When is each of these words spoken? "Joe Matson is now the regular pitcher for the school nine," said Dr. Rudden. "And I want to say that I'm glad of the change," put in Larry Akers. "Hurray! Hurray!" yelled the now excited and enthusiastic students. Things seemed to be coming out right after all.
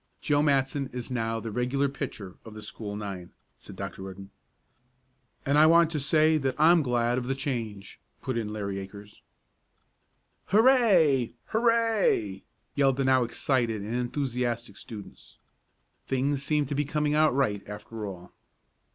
"Joe 0.19 0.41
Matson 0.41 0.89
is 0.91 1.11
now 1.11 1.39
the 1.39 1.51
regular 1.51 1.87
pitcher 1.87 2.35
for 2.43 2.49
the 2.49 2.63
school 2.63 2.95
nine," 2.95 3.33
said 3.59 3.75
Dr. 3.75 4.01
Rudden. 4.01 4.31
"And 5.45 5.59
I 5.59 5.67
want 5.67 5.91
to 5.91 5.99
say 5.99 6.39
that 6.39 6.55
I'm 6.59 6.81
glad 6.81 7.19
of 7.19 7.27
the 7.27 7.35
change," 7.35 7.99
put 8.19 8.35
in 8.35 8.51
Larry 8.51 8.79
Akers. 8.79 9.21
"Hurray! 10.47 11.33
Hurray!" 11.51 12.41
yelled 12.73 12.97
the 12.97 13.05
now 13.05 13.23
excited 13.23 13.83
and 13.83 13.93
enthusiastic 13.93 14.75
students. 14.77 15.37
Things 16.07 16.41
seemed 16.41 16.67
to 16.69 16.73
be 16.75 16.83
coming 16.83 17.13
out 17.13 17.35
right 17.35 17.61
after 17.69 18.07
all. 18.07 18.33